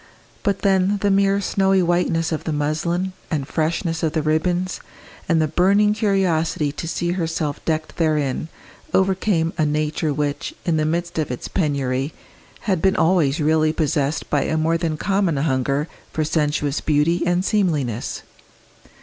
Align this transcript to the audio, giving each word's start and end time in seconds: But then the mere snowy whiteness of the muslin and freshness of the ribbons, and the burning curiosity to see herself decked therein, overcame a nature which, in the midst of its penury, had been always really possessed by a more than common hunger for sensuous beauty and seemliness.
But 0.41 0.63
then 0.63 0.97
the 1.03 1.11
mere 1.11 1.39
snowy 1.39 1.83
whiteness 1.83 2.31
of 2.31 2.43
the 2.45 2.51
muslin 2.51 3.13
and 3.29 3.47
freshness 3.47 4.01
of 4.01 4.13
the 4.13 4.23
ribbons, 4.23 4.79
and 5.29 5.39
the 5.39 5.47
burning 5.47 5.93
curiosity 5.93 6.71
to 6.71 6.87
see 6.87 7.11
herself 7.11 7.63
decked 7.65 7.97
therein, 7.97 8.47
overcame 8.95 9.53
a 9.59 9.63
nature 9.67 10.11
which, 10.11 10.55
in 10.65 10.77
the 10.77 10.85
midst 10.89 11.19
of 11.19 11.29
its 11.29 11.47
penury, 11.47 12.13
had 12.61 12.81
been 12.81 12.95
always 12.95 13.39
really 13.39 13.71
possessed 13.73 14.27
by 14.31 14.41
a 14.41 14.57
more 14.57 14.75
than 14.75 14.97
common 14.97 15.37
hunger 15.37 15.87
for 16.11 16.23
sensuous 16.23 16.81
beauty 16.81 17.21
and 17.27 17.45
seemliness. 17.45 18.23